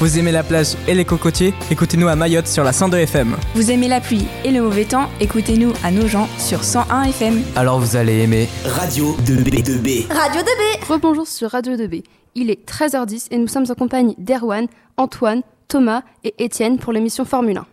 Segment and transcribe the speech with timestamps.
[0.00, 3.36] Vous aimez la plage et les cocotiers Écoutez-nous à Mayotte sur la 102 FM.
[3.54, 7.42] Vous aimez la pluie et le mauvais temps Écoutez-nous à Nogent sur 101 FM.
[7.54, 10.10] Alors vous allez aimer Radio 2B2B.
[10.10, 12.02] Radio 2B Rebonjour sur Radio 2B.
[12.34, 17.26] Il est 13h10 et nous sommes en compagnie d'Erwan, Antoine, Thomas et Étienne pour l'émission
[17.26, 17.66] Formule 1.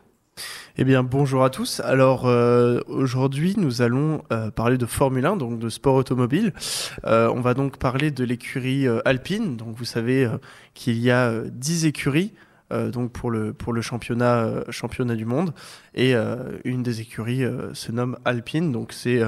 [0.78, 1.80] Eh bien, bonjour à tous.
[1.80, 6.54] Alors, euh, aujourd'hui, nous allons euh, parler de Formule 1, donc de sport automobile.
[7.06, 9.58] Euh, on va donc parler de l'écurie Alpine.
[9.58, 10.30] Donc, vous savez
[10.76, 12.34] qu'il y a euh, 10 écuries
[12.70, 15.54] donc pour le, championnat, du monde.
[15.95, 16.16] Et
[16.66, 18.73] une des écuries se nomme Alpine.
[18.73, 19.22] Donc, c'est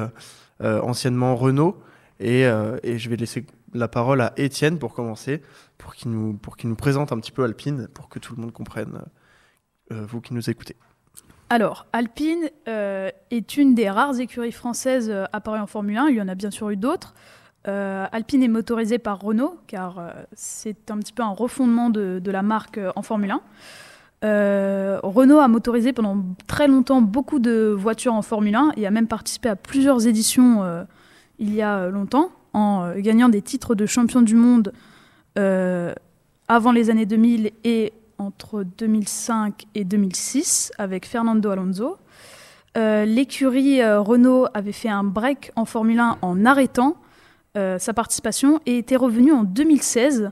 [0.62, 1.82] anciennement Renault.
[2.20, 5.42] Et, et je vais laisser la parole à Étienne pour commencer,
[5.78, 8.42] pour qu'il nous, pour qu'il nous présente un petit peu Alpine, pour que tout le
[8.42, 9.06] monde comprenne,
[9.90, 10.76] vous qui nous écoutez.
[11.50, 16.08] Alors, Alpine euh, est une des rares écuries françaises euh, apparues en Formule 1.
[16.10, 17.16] Il y en a bien sûr eu d'autres.
[17.68, 22.20] Euh, Alpine est motorisée par Renault, car euh, c'est un petit peu un refondement de,
[22.24, 23.42] de la marque euh, en Formule 1.
[24.26, 28.92] Euh, Renault a motorisé pendant très longtemps beaucoup de voitures en Formule 1 et a
[28.92, 30.84] même participé à plusieurs éditions euh,
[31.40, 34.74] il y a euh, longtemps, en euh, gagnant des titres de champion du monde
[35.38, 35.94] euh,
[36.48, 41.98] avant les années 2000 et entre 2005 et 2006 avec Fernando Alonso.
[42.78, 46.98] Euh, L'écurie euh, Renault avait fait un break en Formule 1 en arrêtant
[47.58, 50.32] euh, sa participation et était revenue en 2016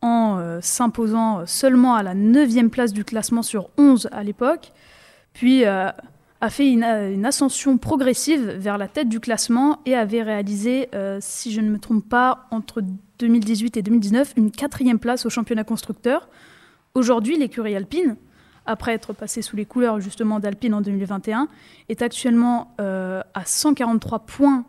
[0.00, 4.72] en s'imposant seulement à la 9e place du classement sur 11 à l'époque,
[5.32, 5.94] puis a
[6.50, 6.84] fait une,
[7.26, 10.88] ascension progressive vers la tête du classement et avait réalisé,
[11.18, 12.80] si je ne me trompe pas, entre
[13.18, 16.28] 2018 et 2019, une quatrième place au championnat constructeur.
[16.94, 18.16] Aujourd'hui, l'écurie Alpine,
[18.66, 21.48] après être passée sous les couleurs justement d'Alpine en 2021,
[21.88, 24.64] est actuellement euh, à 143 points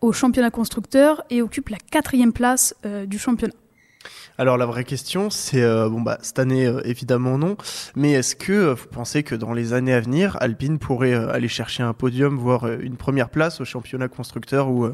[0.00, 3.54] au championnat constructeur et occupe la quatrième place euh, du championnat.
[4.38, 7.56] Alors la vraie question, c'est euh, bon bah cette année évidemment non,
[7.96, 11.82] mais est-ce que vous pensez que dans les années à venir, Alpine pourrait aller chercher
[11.82, 14.88] un podium, voire une première place au championnat constructeur ou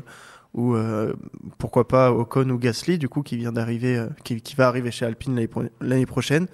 [0.57, 1.15] ou euh,
[1.59, 4.91] pourquoi pas Ocon ou Gasly du coup qui vient d'arriver, euh, qui, qui va arriver
[4.91, 6.49] chez Alpine l'année pro- l'année prochaine,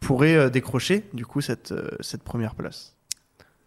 [0.00, 2.94] pourrait euh, décrocher du coup cette cette première place.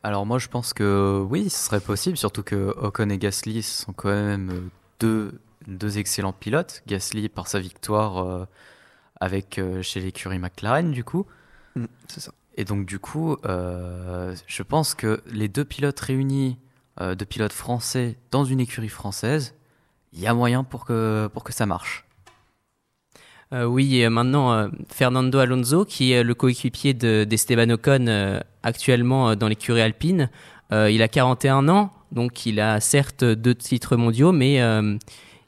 [0.01, 3.93] Alors moi je pense que oui, ce serait possible, surtout que Ocon et Gasly sont
[3.93, 4.69] quand même
[4.99, 6.81] deux, deux excellents pilotes.
[6.87, 8.47] Gasly par sa victoire
[9.19, 11.27] avec chez l'écurie McLaren du coup.
[11.75, 12.31] Mm, c'est ça.
[12.55, 16.57] Et donc du coup, je pense que les deux pilotes réunis,
[16.99, 19.53] deux pilotes français dans une écurie française,
[20.13, 22.05] il y a moyen pour que, pour que ça marche.
[23.53, 28.39] Euh, oui, et maintenant, euh, Fernando Alonso, qui est le coéquipier de- d'Esteban Ocon euh,
[28.63, 30.29] actuellement euh, dans l'écurie alpine,
[30.71, 34.95] euh, il a 41 ans, donc il a certes deux titres mondiaux, mais euh,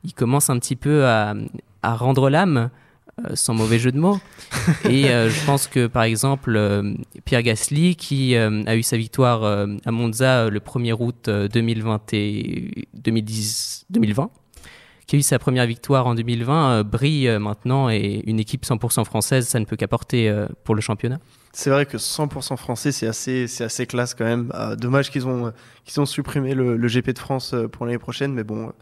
[0.03, 1.34] il commence un petit peu à,
[1.81, 2.69] à rendre l'âme,
[3.35, 4.19] sans mauvais jeu de mots.
[4.90, 6.59] Et euh, je pense que, par exemple,
[7.25, 9.44] Pierre Gasly, qui a eu sa victoire
[9.85, 14.30] à Monza le 1er août euh, 2020 et 2010, 2020,
[15.13, 18.66] qui a eu sa première victoire en 2020, euh, brille euh, maintenant et une équipe
[18.66, 21.19] 100% française, ça ne peut qu'apporter euh, pour le championnat.
[21.51, 24.50] C'est vrai que 100% français, c'est assez, c'est assez classe quand même.
[24.56, 25.53] Ah, dommage qu'ils ont,
[25.85, 28.74] qu'ils ont supprimé le, GP de France pour l'année prochaine, mais bon,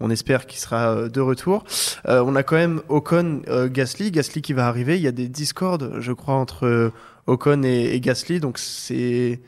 [0.00, 1.62] on espère qu'il sera de retour.
[2.04, 4.96] On a quand même Ocon, Gasly, Gasly qui va arriver.
[4.96, 6.90] Il y a des discords, je crois, entre
[7.28, 9.40] Ocon et, et Gasly, donc c'est,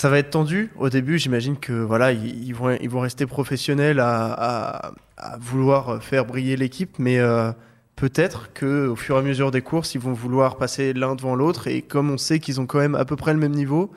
[0.00, 1.18] ça va être tendu au début.
[1.18, 4.92] J'imagine que voilà, ils, vont, rester professionnels à,
[5.38, 7.52] vouloir faire briller l'équipe, mais euh,
[7.96, 11.34] peut-être que au fur et à mesure des courses, ils vont vouloir passer l'un devant
[11.34, 11.66] l'autre.
[11.66, 13.92] Et comme on sait qu'ils ont quand même à peu près le même niveau,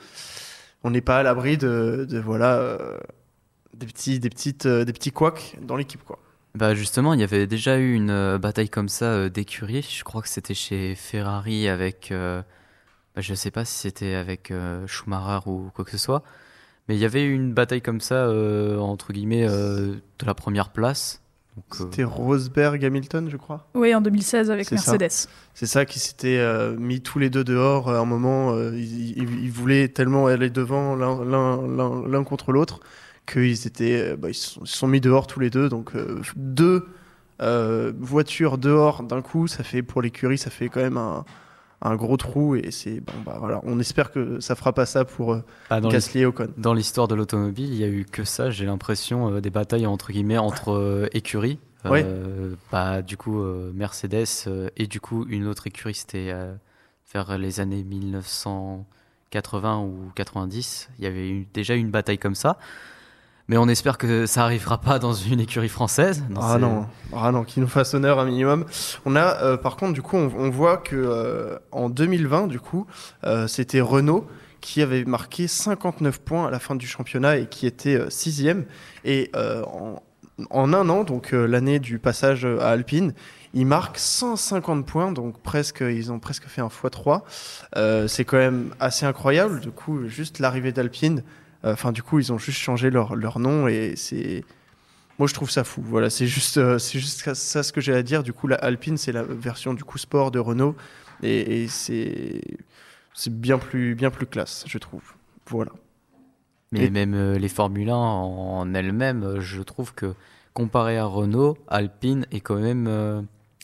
[0.83, 2.97] on n'est pas à l'abri de, voilà euh,
[3.73, 6.19] des petits, des petites, euh, des petits couacs dans l'équipe, quoi.
[6.53, 9.87] Bah justement, il y avait déjà eu une bataille comme ça d'écurie.
[9.89, 12.13] Je crois que c'était chez Ferrari avec,
[13.15, 16.23] bah, je sais pas si c'était avec euh, Schumacher ou quoi que ce soit,
[16.87, 20.69] mais il y avait une bataille comme ça euh, entre guillemets euh, de la première
[20.69, 21.21] place.
[21.57, 23.67] Euh, C'était Rosberg Hamilton, je crois?
[23.75, 24.71] Oui, en 2016 avec.
[24.71, 25.27] Mercedes.
[25.53, 28.53] C'est ça qui s'était euh, mis tous les deux dehors à un moment.
[28.55, 32.79] euh, ils, ils- ils voulaient tellement aller devant l'un- contre l'autre
[33.31, 35.69] qu'ils étaient, bah, ils se sont, sont mis dehors tous les deux.
[35.69, 36.87] Donc euh, deux
[37.41, 41.23] euh, voitures dehors d'un coup, ça fait pour l'écurie, ça fait quand même un,
[41.83, 43.61] un gros trou et c'est bon bah voilà.
[43.63, 46.47] On espère que ça fera pas ça pour euh, dans Gasly Ocon.
[46.57, 49.85] Dans l'histoire de l'automobile, il y a eu que ça, j'ai l'impression, euh, des batailles
[49.85, 51.59] entre guillemets entre euh, écuries.
[51.85, 52.05] Ouais.
[52.71, 53.43] bah, du coup,
[53.73, 54.47] Mercedes
[54.77, 56.33] et du coup, une autre écurie, c'était
[57.13, 60.89] vers les années 1980 ou 90.
[60.97, 62.57] Il y avait eu, déjà une bataille comme ça.
[63.47, 66.23] Mais on espère que ça arrivera pas dans une écurie française.
[66.29, 68.65] Non, ah non, ah non, qui nous fasse honneur un minimum.
[69.05, 72.59] On a, euh, par contre, du coup, on, on voit que euh, en 2020, du
[72.59, 72.87] coup,
[73.25, 74.27] euh, c'était Renault
[74.61, 78.63] qui avait marqué 59 points à la fin du championnat et qui était sixième.
[79.03, 80.01] Et en,
[80.49, 83.13] en un an, donc l'année du passage à Alpine,
[83.53, 87.21] ils marquent 150 points, donc presque, ils ont presque fait un x3.
[87.75, 89.59] Euh, c'est quand même assez incroyable.
[89.59, 91.23] Du coup, juste l'arrivée d'Alpine,
[91.71, 94.43] enfin, du coup, ils ont juste changé leur, leur nom et c'est.
[95.19, 95.81] Moi, je trouve ça fou.
[95.85, 98.23] Voilà, c'est juste, euh, c'est juste ça ce que j'ai à dire.
[98.23, 100.75] Du coup, la Alpine, c'est la version du coup sport de Renault
[101.21, 102.41] et, et c'est
[103.13, 105.03] c'est bien plus bien plus classe, je trouve.
[105.47, 105.71] Voilà.
[106.71, 110.15] Mais Et- même euh, les Formule 1 en, elles-mêmes, euh, je trouve que
[110.53, 113.21] comparé à Renault, Alpine est quand même euh,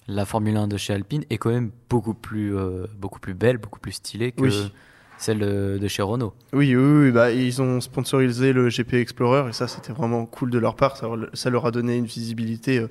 [0.08, 3.58] la Formule 1 de chez Alpine est quand même beaucoup plus euh, beaucoup plus belle,
[3.58, 4.74] beaucoup plus stylée que Oui.
[5.20, 6.34] Celle de, chez Renault.
[6.54, 10.50] Oui, oui, oui, bah, ils ont sponsorisé le GP Explorer et ça, c'était vraiment cool
[10.50, 10.96] de leur part.
[10.96, 12.90] Ça, ça leur a donné une visibilité euh,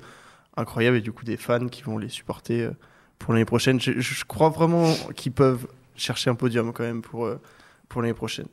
[0.55, 2.71] incroyable et du coup des fans qui vont les supporter euh,
[3.17, 3.81] pour l'année prochaine.
[3.81, 5.65] Je, je crois vraiment qu'ils peuvent
[5.95, 7.39] chercher un podium quand même pour, euh,
[7.89, 8.47] pour l'année prochaine.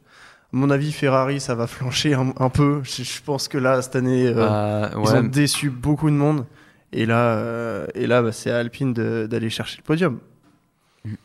[0.54, 2.80] À mon avis, Ferrari, ça va flancher un, un peu.
[2.82, 6.46] Je, je pense que là, cette année, Bah, ils ont déçu beaucoup de monde.
[6.92, 10.18] Et là, et là bah, c'est à Alpine d'aller chercher le podium.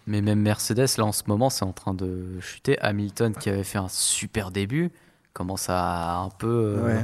[0.07, 2.77] Mais même Mercedes là en ce moment, c'est en train de chuter.
[2.79, 4.91] Hamilton qui avait fait un super début
[5.33, 7.03] commence à un peu euh,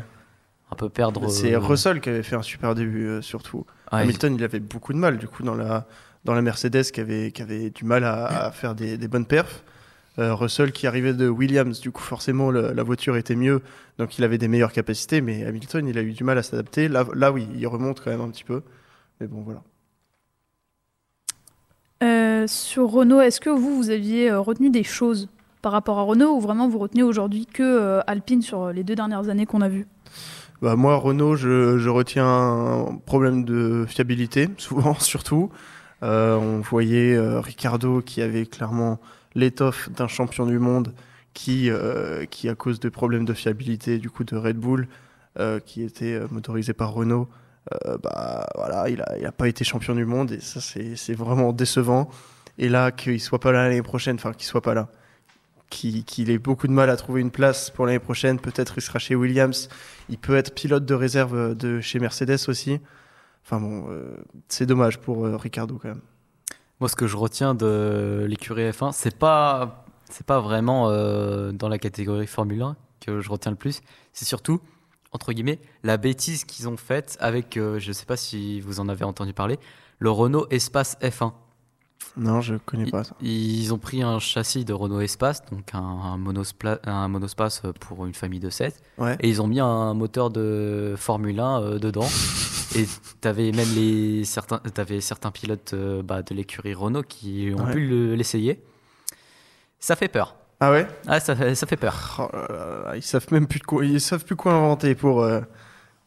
[0.72, 1.30] un peu perdre.
[1.30, 3.66] C'est euh, Russell qui avait fait un super début, euh, surtout.
[4.04, 5.88] Hamilton, il avait beaucoup de mal, du coup, dans la,
[6.26, 9.26] dans la Mercedes, qui avait, qui avait du mal à, à faire des, des bonnes
[9.28, 9.64] perfs.
[10.20, 13.62] Russell, qui arrivait de Williams, du coup, forcément, le- la voiture était mieux,
[14.00, 16.88] donc il avait des meilleures capacités, mais Hamilton, il a eu du mal à s'adapter.
[16.88, 18.64] Là, là, oui, il remonte quand même un petit peu.
[19.22, 19.62] Mais bon, voilà.
[22.48, 25.30] Euh, sur Renault, est-ce que vous, vous aviez euh, retenu des choses
[25.62, 28.96] par rapport à Renault ou vraiment vous retenez aujourd'hui que euh, Alpine sur les deux
[28.96, 29.88] dernières années qu'on a vues?
[30.62, 35.50] Bah, moi, Renault, je, retiens un problème de fiabilité, souvent, surtout.
[36.04, 39.00] Euh, on voyait euh, Ricardo qui avait clairement
[39.36, 40.94] l'étoffe d'un champion du monde
[41.34, 44.88] qui, euh, qui, à cause de problèmes de fiabilité du coup de Red Bull,
[45.40, 47.28] euh, qui était euh, motorisé par Renault,
[47.86, 51.14] euh, bah voilà, il a, il a pas été champion du monde et ça c'est
[51.14, 52.10] vraiment décevant.
[52.58, 54.90] Et là, qu'il soit pas là l'année prochaine, enfin qu'il soit pas là,
[55.70, 59.00] qu'il ait beaucoup de mal à trouver une place pour l'année prochaine, peut-être il sera
[59.00, 59.70] chez Williams,
[60.10, 62.80] il peut être pilote de réserve de chez Mercedes aussi.
[63.44, 64.18] Enfin bon, euh,
[64.48, 66.02] c'est dommage pour euh, Ricardo quand même.
[66.80, 71.70] Moi, ce que je retiens de l'écurie F1, c'est pas, c'est pas vraiment euh, dans
[71.70, 73.82] la catégorie Formule 1 que je retiens le plus.
[74.14, 74.62] C'est surtout,
[75.12, 78.90] entre guillemets, la bêtise qu'ils ont faite avec, euh, je sais pas si vous en
[78.90, 79.58] avez entendu parler,
[79.98, 81.34] le Renault Espace F1.
[82.16, 83.16] Non, je connais pas ça.
[83.22, 87.62] Ils, ils ont pris un châssis de Renault Espace, donc un, un, monospla- un monospace
[87.80, 89.16] pour une famille de 7, Ouais.
[89.20, 92.08] et ils ont mis un moteur de Formule 1 euh, dedans.
[92.76, 92.86] Et
[93.22, 97.72] t'avais même les certains, t'avais certains pilotes euh, bah, de l'écurie Renault qui ont Ouais.
[97.72, 98.62] pu le- l'essayer.
[99.80, 100.36] Ça fait peur.
[100.60, 100.88] Ah ouais?
[101.08, 101.96] Ah, ça fait, ça fait peur.
[102.20, 104.96] Oh là là là, Ils savent même plus de quoi, ils savent plus quoi inventer
[104.96, 105.42] pour euh,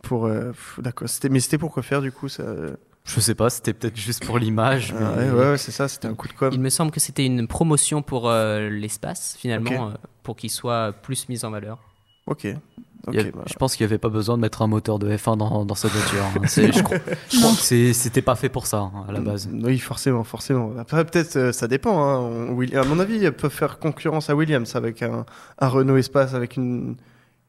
[0.02, 0.26] pour.
[0.26, 1.08] euh, D'accord.
[1.30, 2.42] Mais c'était pour quoi faire du coup ça.
[3.04, 4.94] Je sais pas, c'était peut-être juste pour l'image.
[4.96, 5.88] Ah mais- ouais, ouais, ouais, c'est ça.
[5.88, 6.50] C'était un coup de com.
[6.52, 9.92] Il me semble que c'était une promotion pour euh, l'espace, finalement, euh,
[10.22, 11.78] pour qu'il soit plus mis en valeur.
[12.26, 12.46] Ok.
[13.06, 13.14] Ok.
[13.14, 14.98] Il y a- bah, Je pense qu'il n'y avait pas besoin de mettre un moteur
[14.98, 16.22] de F1 dans, dans cette voiture.
[16.22, 16.40] hein.
[16.44, 16.98] Je crois,
[17.32, 19.48] je crois que c'était pas fait pour ça hein, à la base.
[19.50, 20.72] Oui, forcément, forcément.
[20.78, 21.98] Après, peut-être, euh, ça dépend.
[22.04, 22.18] Hein.
[22.50, 25.24] On- à mon avis, ils peuvent faire concurrence à Williams avec un,
[25.58, 26.96] un Renault Espace avec une,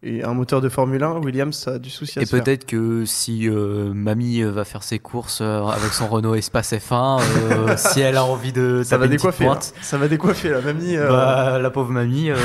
[0.04, 1.20] et un moteur de Formule 1.
[1.20, 4.66] Williams, ça a du souci à Et se peut-être que si euh, mamie euh, va
[4.66, 8.82] faire ses courses euh, avec son Renault Espace F1, euh, si elle a envie de
[8.84, 9.46] Ça taper va décoiffer.
[9.46, 9.52] hein.
[9.52, 10.96] pointe, Ça va décoiffer, la mamie.
[10.98, 12.36] euh, bah, la pauvre mamie, euh,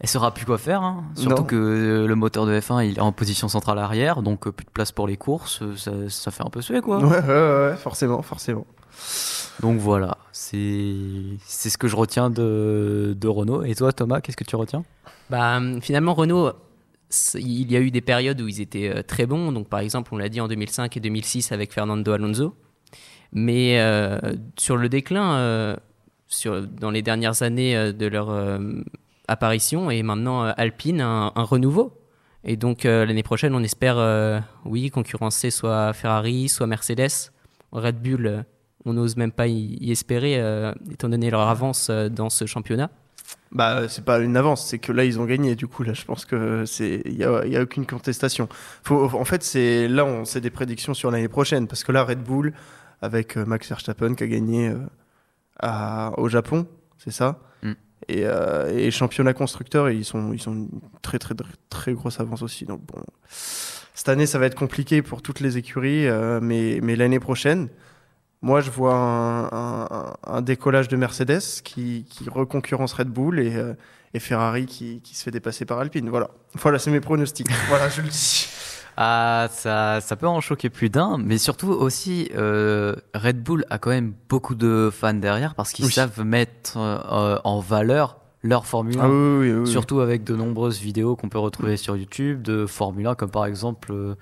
[0.00, 0.82] elle saura plus quoi faire.
[0.82, 1.04] hein.
[1.14, 1.46] Surtout Non.
[1.48, 4.64] que euh, le moteur de F1 il est en position centrale arrière, donc euh, plus
[4.66, 6.98] de place pour les courses, ça, ça fait un peu suer quoi.
[6.98, 7.26] Ouais, ouais,
[7.70, 8.66] ouais, forcément, forcément.
[9.60, 10.94] Donc voilà, c'est
[11.46, 13.62] c'est ce que je retiens de, de Renault.
[13.62, 14.84] Et toi Thomas, qu'est-ce que tu retiens?
[15.30, 16.52] Bah, finalement, Renault,
[17.34, 19.52] il y a eu des périodes où ils étaient euh, très bons.
[19.52, 22.54] Donc, par exemple, on l'a dit en 2005 et 2006 avec Fernando Alonso.
[23.32, 24.18] Mais euh,
[24.58, 25.76] sur le déclin, euh,
[26.80, 28.30] dans les dernières années de leur
[29.28, 31.98] apparition, et maintenant Alpine, un, renouveau.
[32.44, 37.32] Et donc, l'année prochaine, on espère, oui, concurrencer soit Ferrari, soit Mercedes.
[37.70, 38.44] Red Bull,
[38.84, 40.42] on n'ose même pas y, y espérer,
[40.90, 42.90] étant donné leur avance dans ce championnat.
[43.54, 45.54] Bah, c'est pas une avance, c'est que là, ils ont gagné.
[45.54, 48.48] Du coup, là, je pense que c'est, il y a, il y a aucune contestation.
[48.82, 52.02] Faut, en fait, c'est là, on c'est des prédictions sur l'année prochaine, parce que là,
[52.04, 52.54] Red Bull
[53.02, 54.78] avec euh, Max Verstappen qui a gagné euh,
[55.60, 56.66] à- au Japon,
[56.96, 57.40] c'est ça?
[57.62, 57.72] Mm.
[58.08, 60.68] Et, euh, et championnat constructeur, ils sont, ils sont une
[61.02, 62.64] très, très, très, très grosse avance aussi.
[62.64, 66.96] Donc bon, cette année, ça va être compliqué pour toutes les écuries, euh, mais, mais
[66.96, 67.68] l'année prochaine,
[68.42, 69.44] moi, je vois un,
[69.84, 73.74] un- un décollage de Mercedes qui, qui reconcurrence Red Bull et, euh,
[74.14, 76.08] et Ferrari qui, qui se fait dépasser par Alpine.
[76.10, 77.48] Voilà, voilà c'est mes pronostics.
[77.68, 78.48] voilà, je le dis.
[78.96, 83.78] Ah, ça, ça peut en choquer plus d'un, mais surtout aussi, euh, Red Bull a
[83.78, 85.92] quand même beaucoup de fans derrière parce qu'ils Oui.
[85.92, 89.02] savent mettre euh, en valeur leur Formule 1.
[89.02, 89.66] Ah oui, oui, oui, oui.
[89.66, 93.46] Surtout avec de nombreuses vidéos qu'on peut retrouver sur YouTube de Formule 1, comme par
[93.46, 94.14] exemple, euh,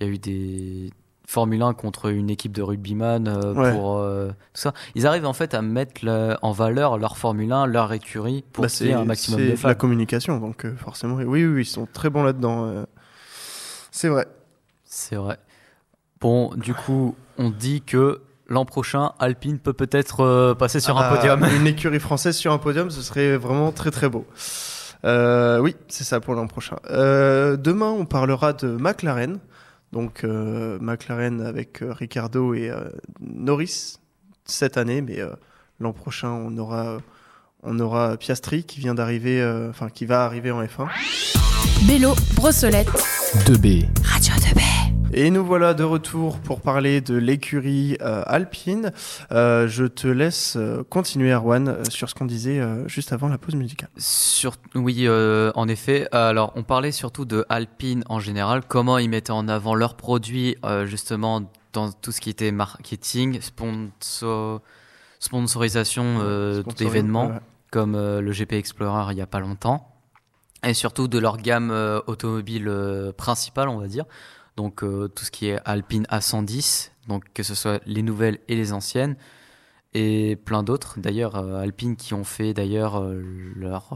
[0.00, 0.90] il y a eu des
[1.30, 3.70] Formule 1 contre une équipe de rugbyman euh, Ouais.
[3.72, 4.72] pour euh, tout ça.
[4.94, 8.62] Ils arrivent en fait à mettre le- en valeur leur Formule 1, leur écurie pour
[8.64, 9.68] Bah, qu'il un maximum de fans.
[9.68, 11.16] la communication, donc euh, forcément.
[11.16, 12.86] Oui, oui, oui, ils sont très bons là-dedans.
[13.90, 14.26] C'est vrai.
[14.84, 15.36] C'est vrai.
[16.20, 21.10] Bon, du coup, on dit que l'an prochain, Alpine peut peut-être passer sur Ah un
[21.10, 21.44] bah, podium.
[21.60, 24.26] Une écurie française sur un podium, ce serait vraiment très très beau.
[25.04, 26.76] Oui, c'est ça pour l'an prochain.
[26.88, 29.38] Demain, on parlera de McLaren.
[29.92, 32.88] Donc euh, McLaren avec euh, Ricardo et euh,
[33.20, 33.96] Norris
[34.44, 35.30] cette année, mais euh,
[35.80, 36.98] l'an prochain, on aura
[37.62, 40.88] on aura Piastri qui vient d'arriver, euh, enfin qui va arriver en F1.
[41.86, 42.88] Bélo, Brossolette,
[43.46, 43.86] 2B.
[44.04, 44.77] Radio 2B.
[45.14, 48.92] Et nous voilà de retour pour parler de l'écurie euh, alpine.
[49.32, 53.54] Euh, je te laisse euh, continuer, Erwan, sur ce qu'on disait juste avant la pause
[53.54, 53.88] musicale.
[53.96, 54.56] Sur...
[54.74, 56.08] Oui, en effet.
[56.12, 60.56] Alors, on parlait surtout de Alpine en général, comment ils mettaient en avant leurs produits,
[60.84, 64.60] justement, dans tout ce qui était marketing, sponsor...
[65.20, 67.32] sponsorisation d'événements,
[67.70, 69.94] comme le GP Explorer il n'y a pas longtemps,
[70.62, 71.70] et surtout de leur gamme
[72.06, 72.70] automobile
[73.16, 74.04] principale, on va dire.
[74.58, 78.56] Donc, euh, tout ce qui est Alpine A110, donc que ce soit les nouvelles et
[78.56, 79.14] les anciennes
[79.94, 80.98] et plein d'autres.
[80.98, 83.22] D'ailleurs, euh, Alpine qui ont fait d'ailleurs euh,
[83.54, 83.94] leur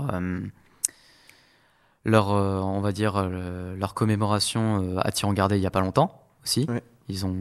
[2.04, 6.64] leur on va dire leur commémoration à Tirangardé il y a pas longtemps aussi.
[6.68, 6.82] Ouais.
[7.08, 7.34] Ils ont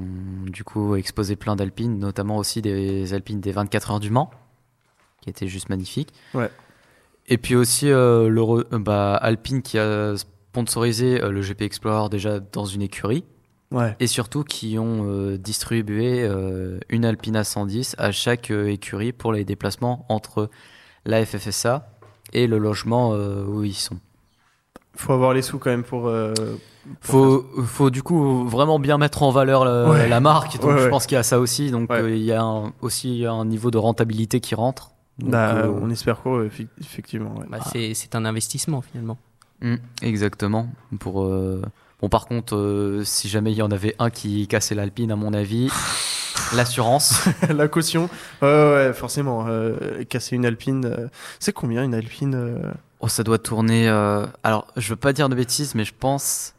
[0.47, 4.31] du coup exposé plein d'alpines, notamment aussi des alpines des 24 heures du Mans,
[5.21, 6.11] qui étaient juste magnifiques.
[6.33, 6.49] Ouais.
[7.27, 10.15] Et puis aussi le bah, Alpine qui a
[10.51, 13.23] sponsorisé euh, le GP Explorer déjà dans une écurie
[13.71, 13.95] Ouais.
[14.01, 19.31] et surtout qui ont euh, distribué euh, une Alpine A110 à chaque euh, écurie pour
[19.31, 20.49] les déplacements entre
[21.05, 21.87] la FFSA
[22.33, 23.97] et le logement euh, où ils sont.
[24.97, 26.07] Faut avoir les sous quand même pour.
[26.09, 26.33] euh,
[26.99, 30.09] Faut, faut du coup vraiment bien mettre en valeur Ouais.
[30.09, 32.01] la marque, donc Ouais, je pense qu'il y a ça aussi, donc Ouais.
[32.01, 34.91] euh, il y a un- aussi un niveau de rentabilité qui rentre.
[35.17, 37.35] Donc, bah, euh, on espère quoi, effectivement.
[37.37, 37.45] ouais.
[37.49, 37.59] Bah,
[37.93, 39.17] C'est un investissement finalement.
[39.61, 40.67] Mm, exactement.
[40.99, 41.61] Pour, euh,
[42.01, 45.15] Bon, par contre, euh, si jamais il y en avait un qui cassait l'Alpine, à
[45.15, 45.69] mon avis,
[46.55, 47.27] l'assurance.
[47.49, 48.09] la caution.
[48.41, 49.45] Ouais, ouais, ouais, forcément.
[49.47, 50.85] euh, casser une Alpine.
[50.85, 51.07] euh,
[51.39, 53.87] c'est combien une Alpine euh, Oh, ça doit tourner.
[53.87, 56.55] euh, Alors, je veux pas dire de bêtises, mais je pense.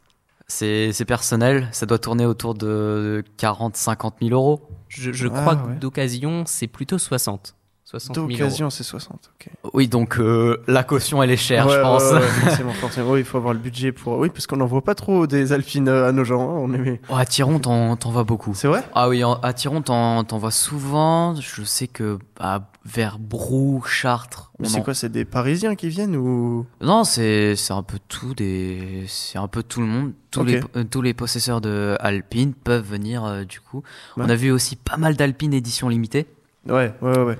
[0.46, 1.68] C'est c'est personnel.
[1.72, 4.68] Ça doit tourner autour de 40-50 000 euros.
[4.88, 5.74] Je, je Ah, crois ouais.
[5.74, 7.56] que d'occasion, c'est plutôt 60.
[7.92, 8.32] 60 000 euros.
[8.32, 9.30] D'occasion, c'est 60.
[9.38, 9.48] ok.
[9.74, 12.02] Oui, donc euh, la caution, elle est chère, Ouais, je pense.
[12.02, 13.10] ouais, ouais, forcément, forcément.
[13.12, 14.18] Oui, il faut avoir le budget pour.
[14.18, 16.40] Oui, parce qu'on n'en voit pas trop des Alpines euh, à nos gens.
[16.42, 17.00] hein, On est...
[17.10, 18.54] Oh, à Tiron, t'en t'en vois beaucoup.
[18.54, 18.82] C'est vrai?
[18.94, 21.34] Ah oui, en- à Tiron, t'en t'en vois souvent.
[21.36, 24.50] Je sais que bah, vers Brou, Chartres.
[24.58, 26.66] Mais on c'est en- quoi C'est des Parisiens qui viennent ou?
[26.80, 30.12] Non, c'est c'est un peu tout des c'est un peu tout le monde.
[30.30, 30.48] Tous Ok.
[30.48, 33.82] les euh, tous les possesseurs de Alpine peuvent venir euh, du coup.
[34.16, 34.24] Ouais.
[34.26, 36.26] On a vu aussi pas mal d'Alpine édition limitée,
[36.68, 37.38] Ouais, ouais, ouais, ouais.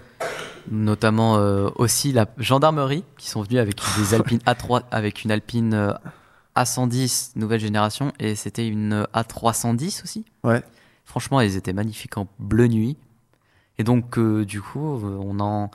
[0.71, 5.75] Notamment euh, aussi la gendarmerie qui sont venus avec des Alpines A3 avec une Alpine
[5.75, 5.93] euh,
[6.57, 10.25] A110 nouvelle génération et c'était une A310 aussi.
[10.45, 10.63] Ouais.
[11.05, 12.97] Franchement, elles étaient magnifiques en bleu nuit.
[13.79, 15.71] Et donc euh, du coup, euh, on en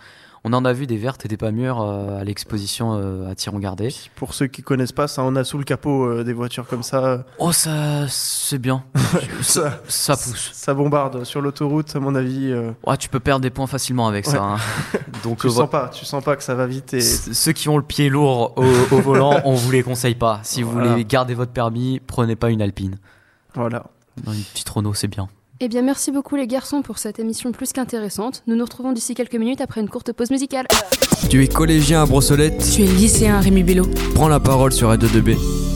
[0.49, 3.35] on en a vu des vertes et des pas mûres euh, à l'exposition euh, à
[3.35, 3.87] Tiron-Gardé.
[3.89, 6.65] Puis Pour ceux qui connaissent pas, ça on a sous le capot euh, des voitures
[6.67, 7.25] comme ça.
[7.37, 8.83] Oh, ça, c'est bien.
[9.41, 10.51] ça, Ça pousse.
[10.53, 12.53] ça bombarde sur l'autoroute, à mon avis.
[12.85, 14.41] Ouais, tu peux perdre des points facilement avec ça.
[14.41, 14.57] hein.
[15.23, 17.67] Donc, tu euh, sens pas, tu sens pas que ça va vite et ceux qui
[17.69, 18.63] ont le pied lourd au,
[18.95, 20.39] au volant, on vous les conseille pas.
[20.43, 22.97] Si vous voulez garder votre permis, prenez pas une Alpine.
[23.53, 23.83] voilà.
[24.25, 25.27] Une petite Renault, c'est bien.
[25.59, 28.43] Eh bien, merci beaucoup les garçons pour cette émission plus qu'intéressante.
[28.45, 30.67] Nous nous retrouvons d'ici quelques minutes après une courte pause musicale.
[31.31, 33.87] Tu es collégien à Brossolette Tu es lycéen, Rémi Bello.
[34.13, 35.66] Prends la parole sur Radio 2B.